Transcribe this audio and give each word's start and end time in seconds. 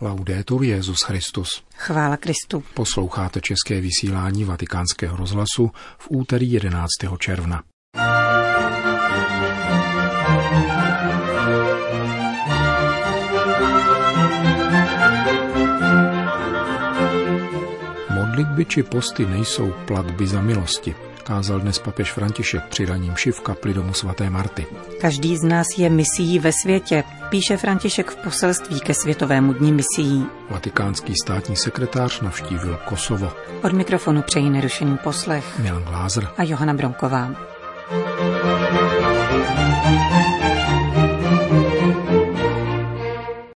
Laudetur 0.00 0.62
Jezus 0.64 0.96
Christus. 1.06 1.64
Chvála 1.76 2.16
Kristu. 2.16 2.64
Posloucháte 2.74 3.40
české 3.40 3.80
vysílání 3.80 4.44
Vatikánského 4.44 5.16
rozhlasu 5.16 5.70
v 5.98 6.06
úterý 6.10 6.52
11. 6.52 6.88
června. 7.18 7.62
Modlitby 18.14 18.64
či 18.64 18.82
posty 18.82 19.26
nejsou 19.26 19.72
platby 19.86 20.26
za 20.26 20.40
milosti, 20.40 20.94
kázal 21.26 21.60
dnes 21.60 21.78
papež 21.78 22.12
František 22.12 22.64
při 22.64 22.86
raním 22.86 23.14
v 23.30 23.40
kapli 23.40 23.74
domu 23.74 23.92
svaté 23.92 24.30
Marty. 24.30 24.66
Každý 25.00 25.36
z 25.36 25.42
nás 25.42 25.66
je 25.78 25.90
misií 25.90 26.38
ve 26.38 26.52
světě, 26.52 27.04
píše 27.28 27.56
František 27.56 28.10
v 28.10 28.16
poselství 28.16 28.80
ke 28.80 28.94
Světovému 28.94 29.52
dní 29.52 29.72
misií. 29.72 30.26
Vatikánský 30.50 31.12
státní 31.24 31.56
sekretář 31.56 32.20
navštívil 32.20 32.78
Kosovo. 32.84 33.32
Od 33.62 33.72
mikrofonu 33.72 34.22
přejí 34.22 34.50
nerušený 34.50 34.98
poslech 35.04 35.58
Milan 35.58 35.82
Glázer 35.82 36.28
a 36.36 36.42
Johana 36.42 36.74
Bronková. 36.74 37.30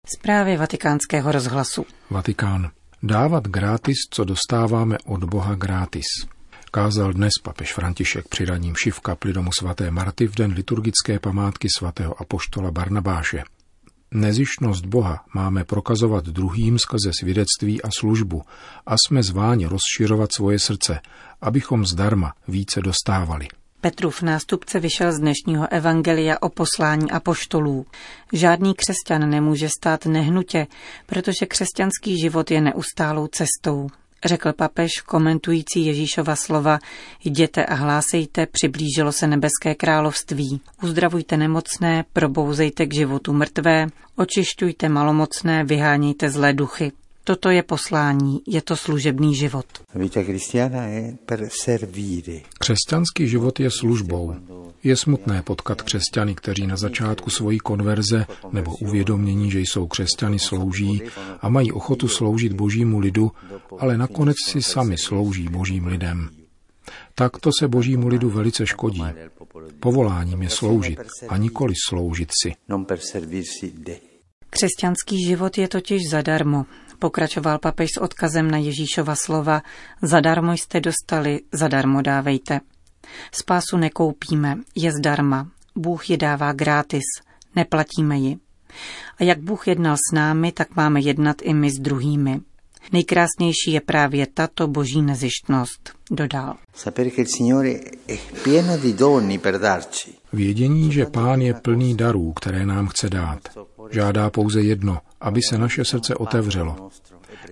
Zprávy 0.06 0.58
vatikánského 0.58 1.32
rozhlasu. 1.32 1.86
Vatikán. 2.10 2.70
Dávat 3.04 3.48
gratis, 3.48 3.98
co 4.12 4.24
dostáváme 4.24 4.98
od 5.06 5.24
Boha 5.24 5.56
gratis 5.56 6.06
kázal 6.78 7.14
dnes 7.14 7.34
papež 7.44 7.74
František 7.74 8.28
při 8.28 8.46
raním 8.46 8.76
šiv 8.76 9.00
kapli 9.00 9.34
domu 9.34 9.50
svaté 9.60 9.92
Marty 9.92 10.28
v 10.28 10.36
den 10.36 10.52
liturgické 10.52 11.20
památky 11.20 11.68
svatého 11.78 12.22
apoštola 12.22 12.72
Barnabáše. 12.72 13.44
Nezištnost 14.12 14.86
Boha 14.86 15.26
máme 15.34 15.64
prokazovat 15.64 16.26
druhým 16.26 16.80
skrze 16.80 17.12
svědectví 17.20 17.82
a 17.82 17.90
službu 18.00 18.42
a 18.86 18.96
jsme 18.98 19.24
zváni 19.24 19.66
rozšiřovat 19.66 20.30
svoje 20.36 20.60
srdce, 20.60 21.00
abychom 21.42 21.86
zdarma 21.86 22.34
více 22.48 22.82
dostávali. 22.82 23.48
Petrův 23.82 24.22
nástupce 24.22 24.80
vyšel 24.80 25.12
z 25.12 25.20
dnešního 25.20 25.68
evangelia 25.72 26.38
o 26.42 26.50
poslání 26.50 27.12
apoštolů. 27.12 27.86
Žádný 28.34 28.74
křesťan 28.74 29.30
nemůže 29.30 29.70
stát 29.70 30.06
nehnutě, 30.06 30.68
protože 31.06 31.46
křesťanský 31.48 32.20
život 32.20 32.52
je 32.52 32.62
neustálou 32.62 33.28
cestou 33.28 33.88
řekl 34.26 34.54
papež 34.54 34.92
komentující 35.06 35.86
Ježíšova 35.86 36.36
slova 36.36 36.80
Jděte 37.24 37.66
a 37.66 37.74
hlásejte, 37.74 38.46
přiblížilo 38.46 39.12
se 39.12 39.28
nebeské 39.28 39.76
království. 39.76 40.62
Uzdravujte 40.84 41.38
nemocné, 41.38 42.06
probouzejte 42.14 42.86
k 42.86 42.94
životu 42.94 43.34
mrtvé, 43.34 43.88
očišťujte 44.16 44.90
malomocné, 44.90 45.64
vyhánějte 45.64 46.30
zlé 46.30 46.54
duchy. 46.54 46.92
Toto 47.28 47.50
je 47.50 47.64
poslání, 47.64 48.40
je 48.48 48.62
to 48.62 48.76
služebný 48.76 49.36
život. 49.36 49.66
Křesťanský 52.60 53.28
život 53.28 53.60
je 53.60 53.72
službou. 53.72 54.36
Je 54.84 54.96
smutné 54.96 55.42
potkat 55.42 55.82
křesťany, 55.82 56.36
kteří 56.36 56.68
na 56.68 56.78
začátku 56.78 57.30
svojí 57.30 57.60
konverze 57.60 58.26
nebo 58.52 58.76
uvědomění, 58.76 59.52
že 59.52 59.60
jsou 59.60 59.88
křesťany, 59.88 60.40
slouží 60.40 61.02
a 61.42 61.50
mají 61.50 61.72
ochotu 61.72 62.08
sloužit 62.08 62.54
božímu 62.54 63.00
lidu, 63.00 63.32
ale 63.80 63.98
nakonec 63.98 64.36
si 64.48 64.62
sami 64.62 64.98
slouží 64.98 65.48
božím 65.48 65.88
lidem. 65.88 66.30
Takto 67.16 67.50
se 67.60 67.68
božímu 67.68 68.08
lidu 68.08 68.30
velice 68.30 68.68
škodí. 68.68 69.04
Povoláním 69.80 70.42
je 70.42 70.50
sloužit 70.50 71.00
a 71.30 71.38
nikoli 71.38 71.74
sloužit 71.88 72.30
si. 72.44 72.54
Křesťanský 74.50 75.26
život 75.26 75.58
je 75.58 75.68
totiž 75.68 76.02
zadarmo, 76.10 76.66
pokračoval 77.00 77.60
papež 77.60 77.90
s 77.96 78.02
odkazem 78.02 78.52
na 78.52 78.58
Ježíšova 78.58 79.16
slova 79.16 79.62
Zadarmo 80.02 80.54
jste 80.54 80.80
dostali, 80.80 81.40
zadarmo 81.52 82.02
dávejte. 82.02 82.60
Spásu 83.32 83.78
nekoupíme, 83.78 84.56
je 84.76 84.92
zdarma. 84.92 85.48
Bůh 85.76 86.10
ji 86.10 86.18
dává 86.18 86.54
gratis, 86.54 87.04
neplatíme 87.56 88.18
ji. 88.18 88.38
A 89.20 89.24
jak 89.24 89.40
Bůh 89.40 89.68
jednal 89.68 89.96
s 89.96 90.16
námi, 90.16 90.52
tak 90.52 90.76
máme 90.76 91.02
jednat 91.02 91.36
i 91.42 91.54
my 91.54 91.72
s 91.72 91.80
druhými. 91.80 92.40
Nejkrásnější 92.92 93.72
je 93.72 93.82
právě 93.82 94.28
tato 94.34 94.68
boží 94.68 95.02
nezištnost, 95.02 95.92
dodal. 96.12 96.56
Vědění, 100.34 100.92
že 100.92 101.06
pán 101.06 101.42
je 101.42 101.54
plný 101.54 101.98
darů, 101.98 102.34
které 102.34 102.66
nám 102.66 102.88
chce 102.88 103.10
dát. 103.10 103.40
Žádá 103.92 104.30
pouze 104.30 104.62
jedno, 104.62 104.98
aby 105.22 105.42
se 105.50 105.58
naše 105.58 105.86
srdce 105.86 106.16
otevřelo. 106.16 106.90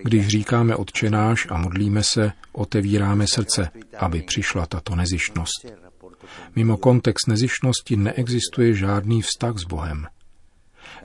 Když 0.02 0.28
říkáme 0.28 0.76
odčenáš 0.76 1.46
a 1.50 1.58
modlíme 1.58 2.02
se, 2.02 2.32
otevíráme 2.52 3.24
srdce, 3.32 3.70
aby 3.98 4.22
přišla 4.22 4.66
tato 4.66 4.96
nezištnost. 4.96 5.66
Mimo 6.56 6.76
kontext 6.76 7.28
nezištnosti 7.28 7.96
neexistuje 7.96 8.74
žádný 8.74 9.22
vztah 9.22 9.58
s 9.58 9.64
Bohem. 9.64 10.06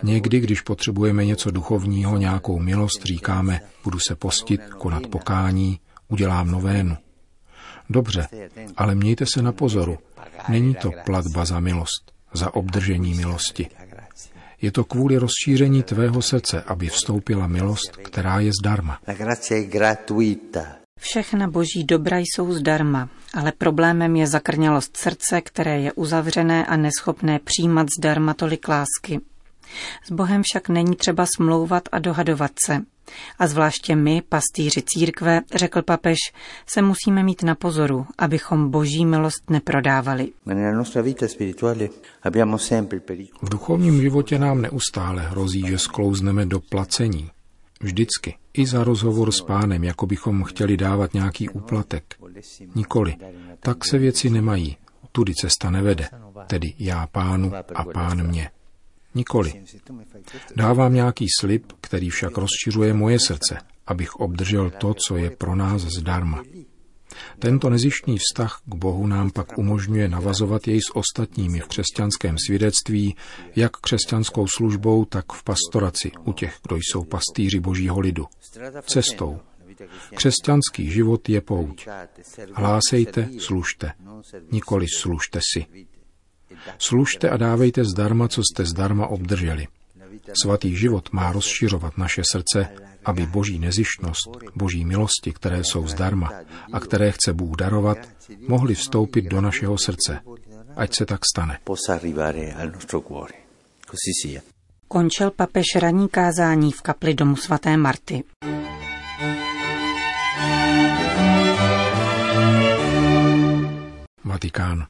Někdy, 0.04 0.40
když 0.40 0.62
potřebujeme 0.62 1.26
něco 1.26 1.52
duchovního, 1.52 2.18
nějakou 2.18 2.60
milost, 2.60 3.04
říkáme, 3.04 3.62
budu 3.84 4.00
se 4.00 4.16
postit, 4.16 4.62
konat 4.78 5.08
pokání, 5.08 5.80
udělám 6.08 6.52
novénu. 6.52 6.98
Dobře, 7.90 8.28
ale 8.78 8.96
mějte 8.96 9.26
se 9.26 9.42
na 9.42 9.52
pozoru. 9.52 9.98
Není 10.50 10.76
to 10.76 10.92
platba 11.06 11.46
za 11.46 11.60
milost, 11.60 12.12
za 12.34 12.54
obdržení 12.56 13.14
milosti. 13.14 13.70
Je 14.62 14.72
to 14.72 14.84
kvůli 14.84 15.18
rozšíření 15.18 15.84
tvého 15.84 16.22
srdce, 16.22 16.64
aby 16.64 16.88
vstoupila 16.88 17.48
milost, 17.48 17.98
která 17.98 18.40
je 18.40 18.52
zdarma. 18.62 19.00
Všechna 21.00 21.48
boží 21.48 21.84
dobra 21.84 22.18
jsou 22.18 22.54
zdarma, 22.54 23.10
ale 23.34 23.52
problémem 23.52 24.16
je 24.16 24.28
zakrnělost 24.28 24.98
srdce, 24.98 25.42
které 25.42 25.80
je 25.80 25.94
uzavřené 25.94 26.66
a 26.66 26.76
neschopné 26.76 27.40
přijímat 27.40 27.88
zdarma 28.00 28.34
tolik 28.34 28.68
lásky. 28.68 29.20
S 30.04 30.12
Bohem 30.12 30.42
však 30.46 30.70
není 30.70 30.96
třeba 30.96 31.26
smlouvat 31.36 31.84
a 31.92 32.00
dohadovat 32.00 32.52
se. 32.66 32.82
A 33.40 33.48
zvláště 33.48 33.96
my, 33.96 34.22
pastýři 34.30 34.84
církve, 34.86 35.42
řekl 35.56 35.82
papež, 35.82 36.18
se 36.68 36.82
musíme 36.82 37.24
mít 37.24 37.44
na 37.44 37.56
pozoru, 37.56 38.06
abychom 38.18 38.70
boží 38.70 39.06
milost 39.06 39.50
neprodávali. 39.50 40.28
V 43.42 43.50
duchovním 43.50 44.02
životě 44.02 44.40
nám 44.40 44.62
neustále 44.62 45.22
hrozí, 45.22 45.64
že 45.68 45.78
sklouzneme 45.78 46.46
do 46.46 46.60
placení. 46.60 47.30
Vždycky. 47.82 48.36
I 48.54 48.66
za 48.66 48.84
rozhovor 48.84 49.32
s 49.32 49.42
pánem, 49.42 49.84
jako 49.84 50.06
bychom 50.06 50.44
chtěli 50.44 50.78
dávat 50.78 51.14
nějaký 51.14 51.50
úplatek. 51.50 52.04
Nikoli. 52.76 53.16
Tak 53.60 53.86
se 53.86 53.98
věci 53.98 54.30
nemají. 54.30 54.78
Tudy 55.12 55.34
cesta 55.36 55.70
nevede. 55.70 56.08
Tedy 56.48 56.74
já 56.80 57.08
pánu 57.08 57.52
a 57.76 57.84
pán 57.84 58.28
mě. 58.28 58.50
Nikoli. 59.16 59.64
Dávám 60.56 60.94
nějaký 60.94 61.26
slib, 61.40 61.74
který 61.82 62.10
však 62.10 62.38
rozšiřuje 62.38 62.94
moje 62.94 63.20
srdce, 63.20 63.58
abych 63.88 64.16
obdržel 64.16 64.70
to, 64.70 64.94
co 65.08 65.18
je 65.18 65.30
pro 65.30 65.56
nás 65.56 65.82
zdarma. 65.82 66.44
Tento 67.40 67.70
nezištný 67.70 68.18
vztah 68.18 68.62
k 68.66 68.76
Bohu 68.76 69.08
nám 69.08 69.32
pak 69.32 69.58
umožňuje 69.58 70.10
navazovat 70.10 70.68
jej 70.68 70.82
s 70.82 70.96
ostatními 70.96 71.60
v 71.60 71.68
křesťanském 71.68 72.36
svědectví, 72.46 73.16
jak 73.56 73.78
křesťanskou 73.78 74.48
službou, 74.58 75.06
tak 75.06 75.34
v 75.34 75.44
pastoraci 75.44 76.12
u 76.26 76.34
těch, 76.34 76.58
kdo 76.64 76.76
jsou 76.76 77.04
pastýři 77.04 77.60
božího 77.60 78.00
lidu. 78.00 78.28
Cestou. 78.82 79.40
Křesťanský 80.16 80.92
život 80.92 81.30
je 81.30 81.42
pouť. 81.42 81.88
Hlásejte, 82.54 83.30
služte. 83.40 83.92
Nikoli 84.52 84.86
služte 84.98 85.40
si. 85.54 85.66
Služte 86.78 87.30
a 87.30 87.38
dávejte 87.38 87.86
zdarma, 87.86 88.28
co 88.28 88.42
jste 88.44 88.66
zdarma 88.66 89.08
obdrželi. 89.08 89.68
Svatý 90.42 90.76
život 90.76 91.10
má 91.12 91.32
rozšiřovat 91.32 91.98
naše 91.98 92.22
srdce, 92.32 92.70
aby 93.06 93.26
boží 93.26 93.60
nezištnost, 93.60 94.30
boží 94.56 94.86
milosti, 94.86 95.34
které 95.34 95.64
jsou 95.64 95.88
zdarma 95.88 96.32
a 96.74 96.80
které 96.80 97.12
chce 97.12 97.34
Bůh 97.34 97.56
darovat, 97.58 97.98
mohly 98.48 98.76
vstoupit 98.76 99.22
do 99.22 99.42
našeho 99.42 99.78
srdce. 99.78 100.20
Ať 100.76 100.96
se 100.96 101.06
tak 101.06 101.20
stane. 101.26 101.60
Končil 104.88 105.32
papež 105.32 105.66
raní 105.76 106.10
kázání 106.10 106.72
v 106.72 106.82
kapli 106.82 107.14
domu 107.14 107.36
svaté 107.36 107.78
Marty. 107.78 108.24
Vatikán. 114.24 114.86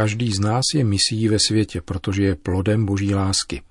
Každý 0.00 0.32
z 0.32 0.40
nás 0.40 0.62
je 0.74 0.84
misí 0.84 1.28
ve 1.28 1.38
světě, 1.46 1.80
protože 1.80 2.22
je 2.24 2.34
plodem 2.34 2.86
boží 2.86 3.14
lásky, 3.14 3.62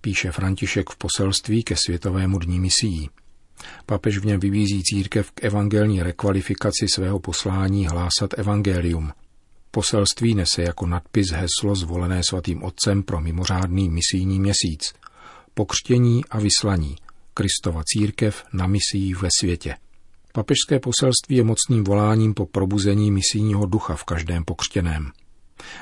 píše 0.00 0.30
František 0.32 0.90
v 0.90 0.96
poselství 0.96 1.62
ke 1.62 1.76
Světovému 1.76 2.38
dní 2.38 2.60
misií. 2.60 3.10
Papež 3.86 4.18
v 4.18 4.26
něm 4.26 4.40
vybízí 4.40 4.82
církev 4.82 5.30
k 5.30 5.44
evangelní 5.44 6.02
rekvalifikaci 6.02 6.86
svého 6.94 7.18
poslání 7.18 7.86
hlásat 7.86 8.30
evangelium. 8.36 9.12
Poselství 9.70 10.34
nese 10.34 10.62
jako 10.62 10.86
nadpis 10.86 11.30
heslo 11.30 11.74
zvolené 11.74 12.22
svatým 12.28 12.62
otcem 12.62 13.02
pro 13.02 13.20
mimořádný 13.20 13.90
misijní 13.90 14.40
měsíc. 14.40 14.92
Pokřtění 15.54 16.24
a 16.30 16.38
vyslaní. 16.38 16.96
Kristova 17.34 17.82
církev 17.86 18.44
na 18.52 18.66
misiích 18.66 19.22
ve 19.22 19.28
světě. 19.40 19.76
Papežské 20.32 20.80
poselství 20.80 21.36
je 21.36 21.44
mocným 21.44 21.84
voláním 21.84 22.34
po 22.34 22.46
probuzení 22.46 23.10
misijního 23.10 23.66
ducha 23.66 23.96
v 23.96 24.04
každém 24.04 24.44
pokřtěném. 24.44 25.10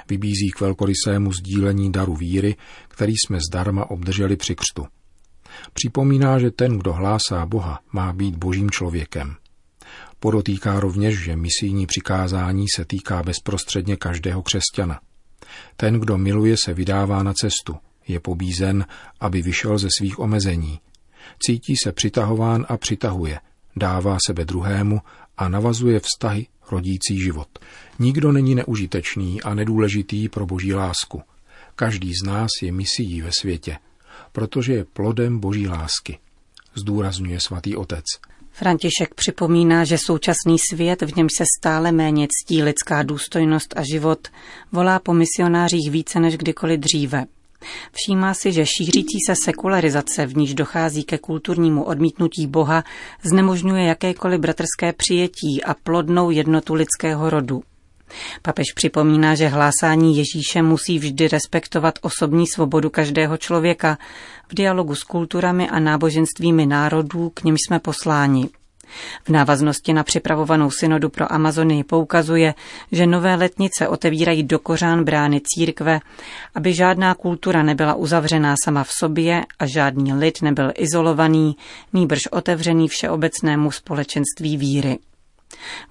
Vybízí 0.08 0.50
k 0.50 0.60
velkorysému 0.60 1.32
sdílení 1.32 1.92
daru 1.92 2.16
víry, 2.16 2.56
který 2.88 3.12
jsme 3.12 3.38
zdarma 3.50 3.90
obdrželi 3.90 4.36
při 4.36 4.54
křtu. 4.54 4.86
Připomíná, 5.72 6.38
že 6.38 6.50
ten, 6.50 6.78
kdo 6.78 6.92
hlásá 6.92 7.46
Boha, 7.46 7.80
má 7.92 8.12
být 8.12 8.36
božím 8.36 8.70
člověkem. 8.70 9.36
Podotýká 10.18 10.80
rovněž, 10.80 11.18
že 11.18 11.36
misijní 11.36 11.86
přikázání 11.86 12.66
se 12.76 12.84
týká 12.84 13.22
bezprostředně 13.22 13.96
každého 13.96 14.42
křesťana. 14.42 15.00
Ten, 15.76 16.00
kdo 16.00 16.18
miluje, 16.18 16.56
se 16.64 16.74
vydává 16.74 17.22
na 17.22 17.32
cestu, 17.32 17.76
je 18.08 18.20
pobízen, 18.20 18.86
aby 19.20 19.42
vyšel 19.42 19.78
ze 19.78 19.88
svých 19.98 20.18
omezení. 20.18 20.80
Cítí 21.46 21.74
se 21.84 21.92
přitahován 21.92 22.66
a 22.68 22.76
přitahuje, 22.76 23.40
dává 23.76 24.18
sebe 24.26 24.44
druhému 24.44 25.00
a 25.36 25.48
navazuje 25.48 26.00
vztahy 26.00 26.46
rodící 26.72 27.20
život. 27.20 27.48
Nikdo 27.98 28.32
není 28.32 28.54
neužitečný 28.54 29.42
a 29.42 29.54
nedůležitý 29.54 30.28
pro 30.28 30.46
boží 30.46 30.74
lásku. 30.74 31.22
Každý 31.76 32.12
z 32.14 32.26
nás 32.26 32.48
je 32.62 32.72
misií 32.72 33.20
ve 33.20 33.30
světě, 33.40 33.78
protože 34.32 34.72
je 34.72 34.84
plodem 34.84 35.38
boží 35.38 35.68
lásky, 35.68 36.18
zdůrazňuje 36.74 37.40
svatý 37.40 37.76
otec. 37.76 38.04
František 38.52 39.14
připomíná, 39.14 39.84
že 39.84 39.98
současný 39.98 40.56
svět, 40.70 41.02
v 41.02 41.16
němž 41.16 41.32
se 41.38 41.44
stále 41.60 41.92
méně 41.92 42.28
ctí 42.30 42.62
lidská 42.62 43.02
důstojnost 43.02 43.74
a 43.76 43.82
život, 43.92 44.28
volá 44.72 44.98
po 44.98 45.14
misionářích 45.14 45.90
více 45.90 46.20
než 46.20 46.36
kdykoliv 46.36 46.80
dříve. 46.80 47.24
Všímá 47.92 48.34
si, 48.34 48.52
že 48.52 48.66
šířící 48.66 49.18
se 49.26 49.34
sekularizace, 49.44 50.26
v 50.26 50.36
níž 50.36 50.54
dochází 50.54 51.04
ke 51.04 51.18
kulturnímu 51.18 51.84
odmítnutí 51.84 52.46
Boha, 52.46 52.84
znemožňuje 53.22 53.84
jakékoliv 53.84 54.40
bratrské 54.40 54.92
přijetí 54.92 55.64
a 55.64 55.74
plodnou 55.74 56.30
jednotu 56.30 56.74
lidského 56.74 57.30
rodu. 57.30 57.62
Papež 58.42 58.72
připomíná, 58.74 59.34
že 59.34 59.48
hlásání 59.48 60.16
Ježíše 60.16 60.62
musí 60.62 60.98
vždy 60.98 61.28
respektovat 61.28 61.98
osobní 62.02 62.46
svobodu 62.46 62.90
každého 62.90 63.36
člověka 63.36 63.98
v 64.48 64.54
dialogu 64.54 64.94
s 64.94 65.02
kulturami 65.02 65.68
a 65.68 65.78
náboženstvími 65.78 66.66
národů, 66.66 67.30
k 67.30 67.44
nimž 67.44 67.58
jsme 67.66 67.78
posláni. 67.78 68.48
V 69.24 69.28
návaznosti 69.28 69.92
na 69.92 70.02
připravovanou 70.02 70.70
synodu 70.70 71.08
pro 71.08 71.32
Amazonii 71.32 71.84
poukazuje, 71.84 72.54
že 72.92 73.06
nové 73.06 73.34
letnice 73.34 73.88
otevírají 73.88 74.42
do 74.42 74.58
kořán 74.58 75.04
brány 75.04 75.40
církve, 75.44 76.00
aby 76.54 76.74
žádná 76.74 77.14
kultura 77.14 77.62
nebyla 77.62 77.94
uzavřená 77.94 78.54
sama 78.64 78.84
v 78.84 78.92
sobě 78.92 79.42
a 79.58 79.66
žádný 79.66 80.12
lid 80.12 80.42
nebyl 80.42 80.72
izolovaný, 80.76 81.56
nýbrž 81.92 82.26
otevřený 82.26 82.88
všeobecnému 82.88 83.70
společenství 83.70 84.56
víry. 84.56 84.98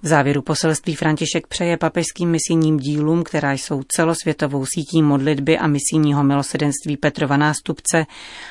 V 0.02 0.06
závěru 0.06 0.42
poselství 0.42 0.94
František 0.94 1.46
přeje 1.46 1.76
papežským 1.76 2.30
misijním 2.30 2.76
dílům, 2.76 3.22
která 3.22 3.52
jsou 3.52 3.82
celosvětovou 3.88 4.66
sítí 4.66 5.02
modlitby 5.02 5.58
a 5.58 5.66
misijního 5.66 6.24
milosedenství 6.24 6.96
Petrova 6.96 7.36
nástupce, 7.36 8.06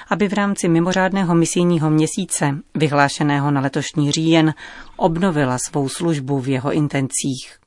aby 0.10 0.28
v 0.28 0.34
rámci 0.34 0.68
mimořádného 0.68 1.36
misijního 1.36 1.90
měsíce, 1.90 2.58
vyhlášeného 2.76 3.52
na 3.52 3.62
letošní 3.62 4.12
říjen, 4.12 4.54
obnovila 4.96 5.58
svou 5.68 5.90
službu 5.90 6.40
v 6.40 6.48
jeho 6.48 6.72
intencích. 6.72 7.58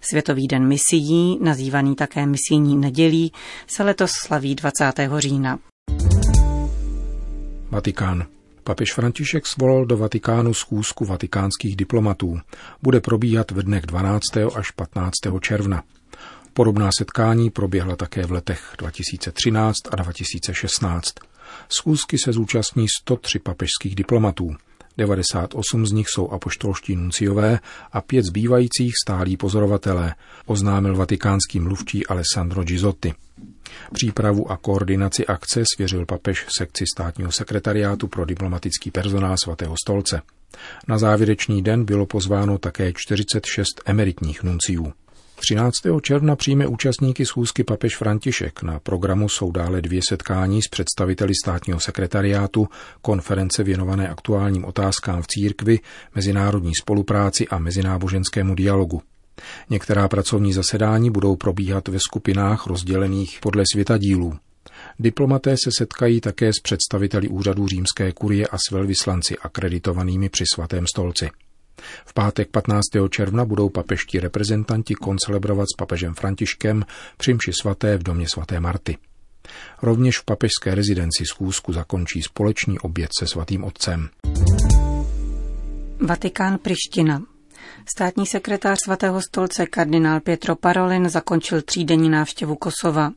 Světový 0.00 0.48
den 0.48 0.66
misií, 0.66 1.38
nazývaný 1.42 1.94
také 1.94 2.26
misijní 2.26 2.76
nedělí, 2.76 3.32
se 3.66 3.82
letos 3.82 4.10
slaví 4.26 4.54
20. 4.54 4.92
října. 5.18 5.58
Vatikán. 7.70 8.35
Papež 8.66 8.92
František 8.92 9.46
svolal 9.46 9.86
do 9.86 9.96
Vatikánu 9.96 10.54
schůzku 10.54 11.04
vatikánských 11.04 11.76
diplomatů. 11.76 12.38
Bude 12.82 13.00
probíhat 13.00 13.50
ve 13.50 13.62
dnech 13.62 13.86
12. 13.86 14.22
až 14.54 14.70
15. 14.70 15.12
června. 15.40 15.82
Podobná 16.52 16.90
setkání 16.98 17.50
proběhla 17.50 17.96
také 17.96 18.26
v 18.26 18.32
letech 18.32 18.74
2013 18.78 19.76
a 19.90 19.96
2016. 19.96 21.14
Schůzky 21.68 22.18
se 22.24 22.32
zúčastní 22.32 22.86
103 23.02 23.38
papežských 23.38 23.94
diplomatů. 23.94 24.56
98 24.98 25.86
z 25.86 25.92
nich 25.92 26.06
jsou 26.08 26.30
apoštolští 26.30 26.96
nunciové 26.96 27.58
a 27.92 28.00
pět 28.00 28.24
zbývajících 28.24 28.92
stálí 29.04 29.36
pozorovatelé, 29.36 30.14
oznámil 30.46 30.96
vatikánský 30.96 31.60
mluvčí 31.60 32.06
Alessandro 32.06 32.64
Gizotti. 32.64 33.14
Přípravu 33.92 34.50
a 34.50 34.56
koordinaci 34.56 35.26
akce 35.26 35.62
svěřil 35.74 36.06
papež 36.06 36.46
sekci 36.58 36.84
státního 36.94 37.32
sekretariátu 37.32 38.08
pro 38.08 38.24
diplomatický 38.24 38.90
personál 38.90 39.36
svatého 39.44 39.74
stolce. 39.84 40.22
Na 40.88 40.98
závěrečný 40.98 41.62
den 41.62 41.84
bylo 41.84 42.06
pozváno 42.06 42.58
také 42.58 42.92
46 42.96 43.82
emeritních 43.86 44.42
nunciů. 44.42 44.92
13. 45.36 45.74
června 46.02 46.36
přijme 46.36 46.66
účastníky 46.66 47.26
schůzky 47.26 47.64
papež 47.64 47.96
František. 47.96 48.62
Na 48.62 48.78
programu 48.80 49.28
jsou 49.28 49.52
dále 49.52 49.82
dvě 49.82 50.00
setkání 50.08 50.62
s 50.62 50.68
představiteli 50.68 51.32
státního 51.44 51.80
sekretariátu, 51.80 52.68
konference 53.02 53.62
věnované 53.62 54.08
aktuálním 54.08 54.64
otázkám 54.64 55.22
v 55.22 55.26
církvi, 55.26 55.80
mezinárodní 56.14 56.72
spolupráci 56.80 57.48
a 57.48 57.58
mezináboženskému 57.58 58.54
dialogu. 58.54 59.02
Některá 59.70 60.08
pracovní 60.08 60.52
zasedání 60.52 61.10
budou 61.10 61.36
probíhat 61.36 61.88
ve 61.88 61.98
skupinách 61.98 62.66
rozdělených 62.66 63.38
podle 63.42 63.62
světadílů. 63.72 64.34
Diplomaté 64.98 65.56
se 65.64 65.70
setkají 65.78 66.20
také 66.20 66.48
s 66.48 66.60
představiteli 66.62 67.28
úřadů 67.28 67.68
římské 67.68 68.12
kurie 68.12 68.46
a 68.46 68.56
s 68.56 68.70
velvyslanci 68.72 69.38
akreditovanými 69.38 70.28
při 70.28 70.44
svatém 70.54 70.86
stolci. 70.86 71.30
V 72.06 72.14
pátek 72.14 72.50
15. 72.50 72.82
června 73.10 73.44
budou 73.44 73.68
papeští 73.68 74.20
reprezentanti 74.20 74.94
koncelebrovat 74.94 75.66
s 75.74 75.76
papežem 75.78 76.14
Františkem 76.14 76.84
při 77.16 77.36
svaté 77.62 77.96
v 77.96 78.02
domě 78.02 78.26
svaté 78.28 78.60
Marty. 78.60 78.98
Rovněž 79.82 80.18
v 80.18 80.24
papežské 80.24 80.74
rezidenci 80.74 81.24
schůzku 81.26 81.72
zakončí 81.72 82.22
společný 82.22 82.78
oběd 82.78 83.10
se 83.18 83.26
svatým 83.26 83.64
otcem. 83.64 84.08
Vatikán 86.00 86.58
Priština. 86.58 87.22
Státní 87.88 88.26
sekretář 88.26 88.78
svatého 88.84 89.22
stolce 89.22 89.66
kardinál 89.66 90.20
Pietro 90.20 90.56
Parolin 90.56 91.08
zakončil 91.08 91.62
třídenní 91.62 92.08
návštěvu 92.08 92.56
Kosova. 92.56 93.10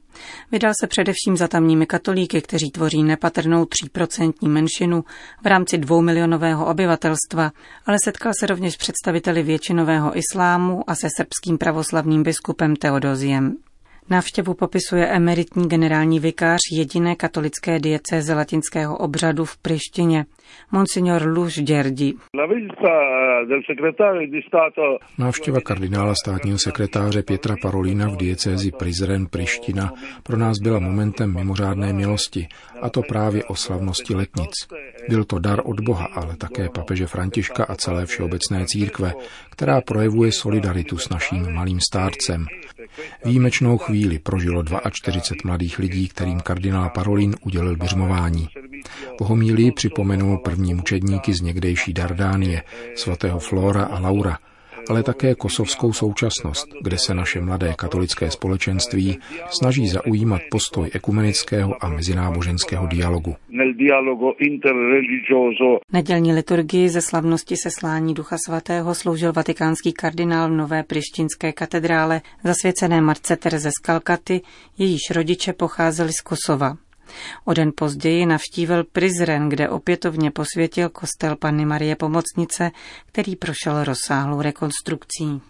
Vydal 0.52 0.72
se 0.82 0.88
především 0.88 1.38
za 1.38 1.48
tamními 1.48 1.86
katolíky, 1.86 2.42
kteří 2.42 2.72
tvoří 2.72 3.04
nepatrnou 3.04 3.66
tříprocentní 3.66 4.50
menšinu 4.50 5.04
v 5.44 5.48
rámci 5.48 5.78
dvoumilionového 5.78 6.66
obyvatelstva, 6.66 7.52
ale 7.86 7.98
setkal 8.04 8.32
se 8.40 8.48
rovněž 8.48 8.78
představiteli 8.78 9.44
většinového 9.44 10.18
islámu 10.18 10.90
a 10.90 10.96
se 10.96 11.08
srbským 11.18 11.58
pravoslavným 11.58 12.24
biskupem 12.24 12.76
Teodoziem. 12.76 13.56
Návštěvu 14.10 14.54
popisuje 14.54 15.08
emeritní 15.08 15.68
generální 15.68 16.20
vikář 16.20 16.60
jediné 16.78 17.16
katolické 17.16 17.80
diecéze 17.80 18.34
latinského 18.34 18.98
obřadu 18.98 19.46
v 19.46 19.58
Prištině, 19.58 20.26
monsignor 20.72 21.24
Luž 21.26 21.54
Děrdi. 21.54 22.14
Návštěva 25.18 25.62
kardinála 25.62 26.14
státního 26.24 26.58
sekretáře 26.58 27.24
Pětra 27.24 27.56
Parolína 27.62 28.08
v 28.08 28.18
diecézi 28.18 28.72
Prizren 28.72 29.26
Priština 29.26 29.94
pro 30.24 30.38
nás 30.38 30.58
byla 30.60 30.80
momentem 30.80 31.36
mimořádné 31.36 31.94
milosti, 31.94 32.48
a 32.82 32.90
to 32.90 33.02
právě 33.02 33.44
o 33.44 33.56
slavnosti 33.56 34.16
letnic. 34.16 34.52
Byl 35.10 35.24
to 35.24 35.40
dar 35.40 35.62
od 35.66 35.80
Boha, 35.80 36.06
ale 36.06 36.38
také 36.38 36.70
papeže 36.70 37.08
Františka 37.08 37.64
a 37.64 37.76
celé 37.76 38.06
všeobecné 38.06 38.66
církve, 38.66 39.14
která 39.50 39.82
projevuje 39.82 40.32
solidaritu 40.32 40.98
s 40.98 41.10
naším 41.10 41.54
malým 41.54 41.80
stárcem. 41.80 42.46
Výjimečnou 43.26 43.78
chvíli 43.78 44.20
prožilo 44.20 44.64
42 44.92 45.48
mladých 45.50 45.80
lidí, 45.80 46.08
kterým 46.08 46.40
kardinál 46.40 46.90
Parolin 46.90 47.36
udělil 47.46 47.76
běžmování. 47.76 48.48
Pohomílí 49.18 49.72
připomenul 49.72 50.38
první 50.38 50.74
mučedníky 50.74 51.34
z 51.34 51.42
někdejší 51.42 51.94
Dardánie, 51.94 52.64
svatého 52.96 53.40
Flora 53.40 53.84
a 53.84 54.00
Laura, 54.00 54.38
ale 54.90 55.04
také 55.04 55.36
kosovskou 55.36 55.94
současnost, 55.94 56.68
kde 56.84 56.98
se 56.98 57.14
naše 57.14 57.42
mladé 57.42 57.74
katolické 57.78 58.32
společenství 58.32 59.18
snaží 59.50 59.88
zaujímat 59.88 60.42
postoj 60.52 60.90
ekumenického 60.94 61.84
a 61.84 61.90
mezináboženského 61.90 62.88
dialogu. 62.88 63.36
Nedělní 65.92 66.34
liturgii 66.34 66.90
ze 66.90 67.02
slavnosti 67.02 67.56
seslání 67.58 68.14
Ducha 68.14 68.38
Svatého 68.46 68.96
sloužil 68.96 69.34
vatikánský 69.34 69.94
kardinál 69.94 70.50
v 70.50 70.54
Nové 70.54 70.84
Prištinské 70.84 71.52
katedrále 71.52 72.22
zasvěcené 72.44 73.02
Marce 73.02 73.36
Tereze 73.36 73.70
z 73.72 73.78
Kalkaty, 73.78 74.42
jejíž 74.78 75.02
rodiče 75.16 75.54
pocházeli 75.54 76.14
z 76.14 76.22
Kosova. 76.22 76.78
O 77.46 77.54
den 77.54 77.72
později 77.76 78.26
navštívil 78.26 78.84
Prizren, 78.84 79.50
kde 79.50 79.70
opětovně 79.70 80.32
posvětil 80.32 80.90
kostel 80.90 81.36
Panny 81.36 81.66
Marie 81.66 81.96
Pomocnice, 81.96 82.72
který 83.06 83.36
prošel 83.36 83.84
rozsáhlou 83.84 84.42
rekonstrukcí. 84.42 85.42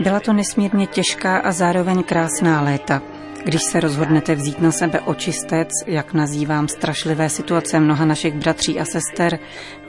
Byla 0.00 0.20
to 0.20 0.32
nesmírně 0.32 0.86
těžká 0.86 1.38
a 1.38 1.52
zároveň 1.52 2.02
krásná 2.02 2.62
léta. 2.62 3.11
Když 3.44 3.62
se 3.70 3.80
rozhodnete 3.80 4.34
vzít 4.34 4.60
na 4.60 4.72
sebe 4.72 5.00
očistec, 5.00 5.68
jak 5.86 6.12
nazývám 6.12 6.68
strašlivé 6.68 7.28
situace 7.28 7.80
mnoha 7.80 8.04
našich 8.04 8.34
bratří 8.34 8.80
a 8.80 8.84
sester, 8.84 9.38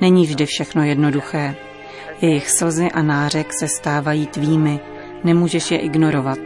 není 0.02 0.26
vždy 0.26 0.46
všechno 0.46 0.84
jednoduché. 0.84 1.56
Jejich 2.22 2.50
slzy 2.50 2.92
a 2.92 3.02
nářek 3.02 3.54
se 3.54 3.68
stávají 3.68 4.28
tvými, 4.28 4.80
nemůžeš 5.24 5.72
je 5.72 5.78
ignorovat. 5.78 6.40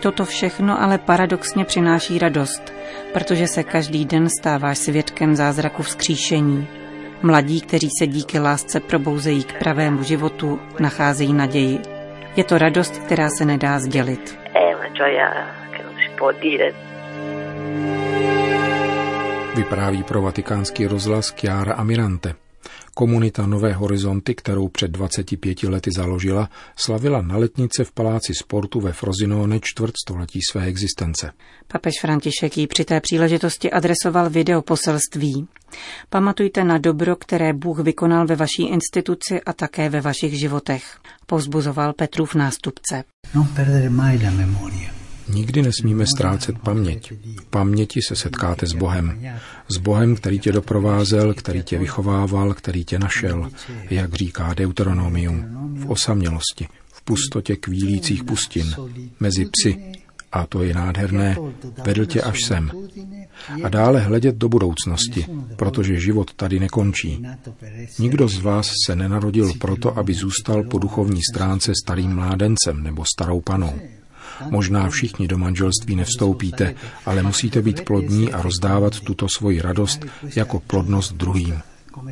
Toto 0.00 0.24
všechno 0.24 0.82
ale 0.82 0.98
paradoxně 0.98 1.64
přináší 1.64 2.18
radost, 2.18 2.72
protože 3.12 3.46
se 3.46 3.62
každý 3.62 4.04
den 4.04 4.28
stáváš 4.28 4.78
svědkem 4.78 5.36
zázraku 5.36 5.82
vzkříšení. 5.82 6.68
Mladí, 7.22 7.60
kteří 7.60 7.88
se 7.98 8.06
díky 8.06 8.38
lásce 8.38 8.80
probouzejí 8.80 9.44
k 9.44 9.58
pravému 9.58 10.02
životu, 10.02 10.60
nacházejí 10.80 11.32
naději. 11.32 11.78
Je 12.36 12.44
to 12.44 12.58
radost, 12.58 12.98
která 12.98 13.28
se 13.38 13.44
nedá 13.44 13.78
sdělit. 13.78 14.38
Vypráví 19.56 20.02
pro 20.02 20.22
vatikánský 20.22 20.86
rozhlas 20.86 21.30
Chiara 21.30 21.74
Amirante. 21.74 22.34
Komunita 22.94 23.46
Nové 23.46 23.72
horizonty, 23.72 24.34
kterou 24.34 24.68
před 24.68 24.90
25 24.90 25.62
lety 25.62 25.90
založila, 25.96 26.48
slavila 26.76 27.22
na 27.22 27.36
letnice 27.36 27.84
v 27.84 27.92
Paláci 27.92 28.34
sportu 28.34 28.80
ve 28.80 28.92
Frozinone 28.92 29.58
čtvrtstoletí 29.62 30.40
své 30.52 30.66
existence. 30.66 31.32
Papež 31.66 31.94
František 32.00 32.58
jí 32.58 32.66
při 32.66 32.84
té 32.84 33.00
příležitosti 33.00 33.70
adresoval 33.70 34.30
video 34.30 34.62
poselství. 34.62 35.48
Pamatujte 36.10 36.64
na 36.64 36.78
dobro, 36.78 37.16
které 37.16 37.52
Bůh 37.52 37.78
vykonal 37.78 38.26
ve 38.26 38.36
vaší 38.36 38.68
instituci 38.68 39.40
a 39.46 39.52
také 39.52 39.88
ve 39.88 40.00
vašich 40.00 40.38
životech, 40.38 40.98
povzbuzoval 41.26 41.92
Petrův 41.92 42.34
nástupce. 42.34 43.04
Non 43.34 43.46
perdere 43.46 43.90
mai 43.90 44.20
la 44.24 44.30
memoria. 44.30 45.03
Nikdy 45.28 45.62
nesmíme 45.62 46.06
ztrácet 46.06 46.58
paměť. 46.58 47.12
V 47.40 47.44
paměti 47.44 48.00
se 48.08 48.16
setkáte 48.16 48.66
s 48.66 48.72
Bohem. 48.72 49.20
S 49.68 49.76
Bohem, 49.76 50.16
který 50.16 50.38
tě 50.38 50.52
doprovázel, 50.52 51.34
který 51.34 51.62
tě 51.62 51.78
vychovával, 51.78 52.54
který 52.54 52.84
tě 52.84 52.98
našel, 52.98 53.50
jak 53.90 54.14
říká 54.14 54.54
Deuteronomium, 54.54 55.44
v 55.78 55.90
osamělosti, 55.90 56.68
v 56.92 57.02
pustotě 57.02 57.56
kvílících 57.56 58.24
pustin, 58.24 58.74
mezi 59.20 59.46
psy, 59.50 59.92
a 60.32 60.46
to 60.46 60.62
je 60.62 60.74
nádherné, 60.74 61.36
vedl 61.84 62.04
tě 62.04 62.22
až 62.22 62.44
sem. 62.44 62.70
A 63.62 63.68
dále 63.68 64.00
hledět 64.00 64.36
do 64.36 64.48
budoucnosti, 64.48 65.26
protože 65.56 66.00
život 66.00 66.34
tady 66.34 66.60
nekončí. 66.60 67.26
Nikdo 67.98 68.28
z 68.28 68.38
vás 68.38 68.72
se 68.86 68.96
nenarodil 68.96 69.52
proto, 69.60 69.98
aby 69.98 70.14
zůstal 70.14 70.62
po 70.62 70.78
duchovní 70.78 71.20
stránce 71.32 71.72
starým 71.84 72.14
mládencem 72.14 72.82
nebo 72.82 73.04
starou 73.14 73.40
panou. 73.40 73.80
Možná 74.50 74.88
všichni 74.88 75.28
do 75.28 75.38
manželství 75.38 75.96
nevstoupíte, 75.96 76.74
ale 77.06 77.22
musíte 77.22 77.62
být 77.62 77.84
plodní 77.84 78.32
a 78.32 78.42
rozdávat 78.42 79.00
tuto 79.00 79.26
svoji 79.28 79.60
radost 79.60 80.06
jako 80.36 80.60
plodnost 80.60 81.12
druhým. 81.12 81.60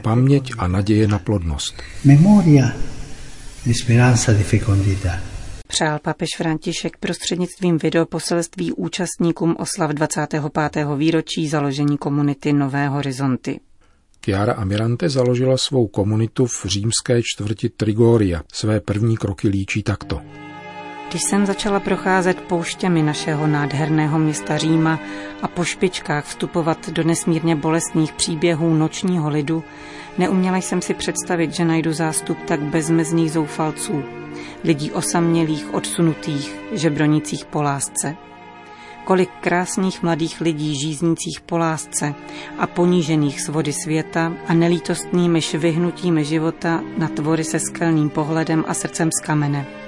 Paměť 0.02 0.52
a 0.58 0.68
naděje 0.68 1.08
na 1.08 1.18
plodnost. 1.18 1.82
Memoria, 2.04 2.72
esperanza 3.70 4.32
di 4.32 4.42
fecondità. 4.44 5.20
Přál 5.66 5.98
papež 5.98 6.28
František 6.36 6.96
prostřednictvím 6.96 7.78
videoposelství 7.78 8.72
účastníkům 8.72 9.56
oslav 9.58 9.90
25. 9.90 10.42
výročí 10.96 11.48
založení 11.48 11.98
komunity 11.98 12.52
Nové 12.52 12.88
horizonty. 12.88 13.60
Chiara 14.24 14.52
Amirante 14.52 15.08
založila 15.08 15.56
svou 15.56 15.86
komunitu 15.86 16.46
v 16.46 16.64
římské 16.64 17.20
čtvrti 17.22 17.68
Trigoria. 17.68 18.42
Své 18.52 18.80
první 18.80 19.16
kroky 19.16 19.48
líčí 19.48 19.82
takto. 19.82 20.20
Když 21.12 21.22
jsem 21.22 21.46
začala 21.46 21.80
procházet 21.80 22.40
pouštěmi 22.40 23.02
našeho 23.02 23.46
nádherného 23.46 24.18
města 24.18 24.58
Říma 24.58 25.00
a 25.42 25.48
po 25.48 25.64
špičkách 25.64 26.24
vstupovat 26.24 26.88
do 26.90 27.04
nesmírně 27.04 27.56
bolestných 27.56 28.12
příběhů 28.12 28.74
nočního 28.74 29.28
lidu, 29.28 29.64
neuměla 30.18 30.56
jsem 30.56 30.82
si 30.82 30.94
představit, 30.94 31.52
že 31.52 31.64
najdu 31.64 31.92
zástup 31.92 32.38
tak 32.46 32.62
bezmezných 32.62 33.32
zoufalců, 33.32 34.04
lidí 34.64 34.92
osamělých, 34.92 35.74
odsunutých, 35.74 36.60
žebronicích 36.72 37.44
po 37.44 37.62
lásce. 37.62 38.16
Kolik 39.04 39.30
krásných 39.40 40.02
mladých 40.02 40.40
lidí 40.40 40.80
žíznících 40.80 41.40
po 41.46 41.58
lásce 41.58 42.14
a 42.58 42.66
ponížených 42.66 43.40
z 43.40 43.48
vody 43.48 43.72
světa 43.72 44.32
a 44.46 44.54
nelítostnými 44.54 45.42
švihnutými 45.42 46.24
života 46.24 46.82
na 46.98 47.08
tvory 47.08 47.44
se 47.44 47.58
skelným 47.58 48.10
pohledem 48.10 48.64
a 48.68 48.74
srdcem 48.74 49.10
z 49.20 49.26
kamene 49.26 49.81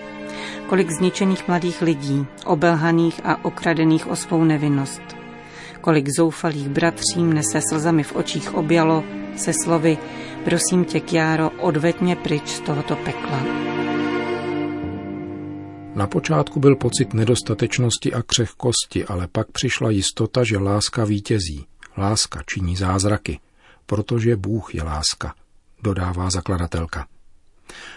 kolik 0.68 0.90
zničených 0.90 1.48
mladých 1.48 1.82
lidí, 1.82 2.26
obelhaných 2.44 3.20
a 3.24 3.44
okradených 3.44 4.06
o 4.06 4.16
svou 4.16 4.44
nevinnost. 4.44 5.02
Kolik 5.80 6.08
zoufalých 6.08 6.68
bratří 6.68 7.20
mne 7.24 7.42
se 7.42 7.60
slzami 7.60 8.02
v 8.02 8.16
očích 8.16 8.54
objalo 8.54 9.04
se 9.36 9.52
slovy 9.52 9.98
Prosím 10.44 10.84
tě, 10.84 11.00
Kjáro, 11.00 11.50
odveď 11.50 12.00
mě 12.00 12.16
pryč 12.16 12.48
z 12.48 12.60
tohoto 12.60 12.96
pekla. 12.96 13.42
Na 15.94 16.06
počátku 16.06 16.60
byl 16.60 16.76
pocit 16.76 17.14
nedostatečnosti 17.14 18.12
a 18.12 18.22
křehkosti, 18.22 19.04
ale 19.04 19.28
pak 19.32 19.52
přišla 19.52 19.90
jistota, 19.90 20.44
že 20.44 20.58
láska 20.58 21.04
vítězí. 21.04 21.66
Láska 21.96 22.42
činí 22.46 22.76
zázraky, 22.76 23.40
protože 23.86 24.36
Bůh 24.36 24.74
je 24.74 24.82
láska, 24.82 25.34
dodává 25.82 26.30
zakladatelka. 26.30 27.06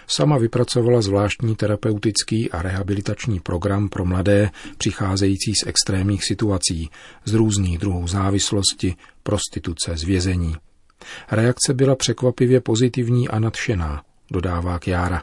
Sama 0.06 0.38
vypracovala 0.38 1.02
zvláštní 1.02 1.56
terapeutický 1.56 2.50
a 2.50 2.62
rehabilitační 2.62 3.40
program 3.40 3.88
pro 3.88 4.04
mladé 4.04 4.50
přicházející 4.78 5.54
z 5.54 5.66
extrémních 5.66 6.24
situací, 6.24 6.90
z 7.24 7.34
různých 7.34 7.78
druhů 7.78 8.08
závislosti, 8.08 8.96
prostituce, 9.22 9.96
zvězení. 9.96 10.56
Reakce 11.30 11.74
byla 11.74 11.96
překvapivě 11.96 12.60
pozitivní 12.60 13.28
a 13.28 13.38
nadšená, 13.38 14.02
dodává 14.30 14.78
Kjára. 14.78 15.22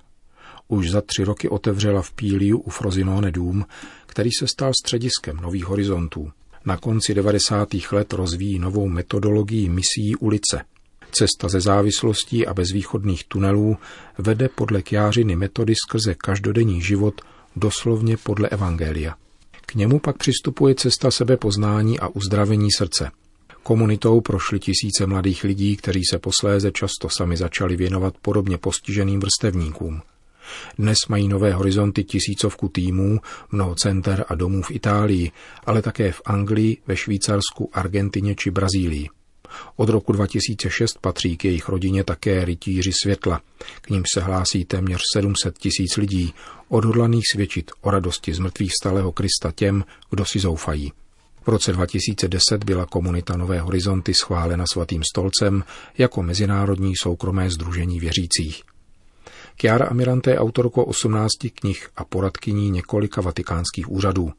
Už 0.68 0.92
za 0.92 1.02
tři 1.02 1.24
roky 1.24 1.50
otevřela 1.50 2.02
v 2.02 2.12
Píliu 2.12 2.58
u 2.58 2.70
Frozinone 2.70 3.32
dům, 3.32 3.66
který 4.06 4.30
se 4.40 4.48
stal 4.48 4.72
střediskem 4.82 5.38
nových 5.38 5.66
horizontů. 5.66 6.32
Na 6.66 6.78
konci 6.78 7.14
90. 7.14 7.70
let 7.92 8.14
rozvíjí 8.14 8.60
novou 8.60 8.88
metodologii 8.88 9.70
misí 9.70 10.16
ulice– 10.20 10.62
Cesta 11.18 11.48
ze 11.48 11.62
závislostí 11.62 12.48
a 12.48 12.54
bezvýchodných 12.54 13.24
tunelů 13.24 13.78
vede 14.18 14.50
podle 14.50 14.82
Kjářiny 14.82 15.36
metody 15.36 15.74
skrze 15.88 16.16
každodenní 16.16 16.82
život 16.82 17.22
doslovně 17.56 18.18
podle 18.18 18.50
Evangelia. 18.50 19.16
K 19.66 19.76
němu 19.76 20.00
pak 20.00 20.18
přistupuje 20.18 20.76
cesta 20.76 21.12
sebepoznání 21.12 22.00
a 22.00 22.08
uzdravení 22.08 22.72
srdce. 22.72 23.12
Komunitou 23.64 24.22
prošly 24.22 24.60
tisíce 24.60 25.06
mladých 25.06 25.44
lidí, 25.44 25.76
kteří 25.76 26.02
se 26.12 26.20
posléze 26.20 26.72
často 26.72 27.10
sami 27.10 27.38
začali 27.38 27.76
věnovat 27.76 28.14
podobně 28.22 28.58
postiženým 28.58 29.20
vrstevníkům. 29.20 30.02
Dnes 30.78 30.98
mají 31.10 31.28
nové 31.28 31.54
horizonty 31.54 32.04
tisícovku 32.04 32.70
týmů, 32.70 33.20
mnoho 33.52 33.76
center 33.76 34.26
a 34.28 34.36
domů 34.36 34.62
v 34.62 34.72
Itálii, 34.72 35.32
ale 35.66 35.82
také 35.82 36.12
v 36.12 36.22
Anglii, 36.26 36.78
ve 36.88 36.96
Švýcarsku, 36.96 37.70
Argentině 37.74 38.36
či 38.36 38.52
Brazílii. 38.52 39.10
Od 39.76 39.90
roku 39.90 40.12
2006 40.12 40.98
patří 41.02 41.38
k 41.38 41.46
jejich 41.46 41.70
rodině 41.70 42.04
také 42.04 42.46
rytíři 42.46 42.92
světla. 43.04 43.42
K 43.82 43.90
ním 43.90 44.04
se 44.14 44.22
hlásí 44.22 44.66
téměř 44.66 45.02
700 45.14 45.58
tisíc 45.58 45.98
lidí, 45.98 46.34
odhodlaných 46.70 47.24
svědčit 47.34 47.72
o 47.82 47.92
radosti 47.92 48.34
z 48.34 48.40
mrtvých 48.40 48.72
stalého 48.82 49.12
Krista 49.12 49.52
těm, 49.56 49.84
kdo 50.10 50.26
si 50.26 50.40
zoufají. 50.40 50.92
V 51.42 51.48
roce 51.48 51.74
2010 51.74 52.64
byla 52.64 52.86
komunita 52.86 53.38
Nové 53.38 53.60
horizonty 53.60 54.14
schválena 54.14 54.66
svatým 54.74 55.02
stolcem 55.12 55.64
jako 55.98 56.24
mezinárodní 56.24 56.94
soukromé 57.04 57.50
združení 57.50 58.00
věřících. 58.00 58.64
Chiara 59.62 59.86
Amirante 59.86 60.32
je 60.32 60.40
autorkou 60.40 60.84
18 60.84 61.32
knih 61.56 61.90
a 61.96 62.06
poradkyní 62.06 62.70
několika 62.70 63.22
vatikánských 63.22 63.92
úřadů. 63.92 64.34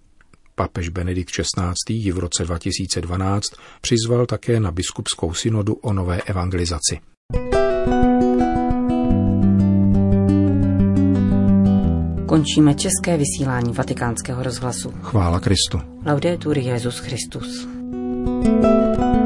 Papež 0.56 0.88
Benedikt 0.88 1.30
XVI. 1.30 1.72
ji 1.88 2.12
v 2.12 2.18
roce 2.18 2.44
2012 2.44 3.46
přizval 3.80 4.26
také 4.26 4.60
na 4.60 4.70
biskupskou 4.70 5.34
synodu 5.34 5.75
o 5.75 5.92
nové 5.92 6.20
evangelizaci. 6.22 7.00
Končíme 12.26 12.75
české 12.75 13.16
vysílání 13.16 13.72
vatikánského 13.72 14.42
rozhlasu. 14.42 14.90
Chvála 15.02 15.40
Kristu. 15.40 15.80
Laudetur 16.06 16.58
Jezus 16.58 16.98
Christus. 16.98 17.66
thank 18.26 19.20
you 19.20 19.25